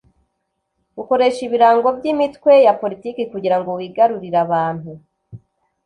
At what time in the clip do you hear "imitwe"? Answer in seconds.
2.13-2.51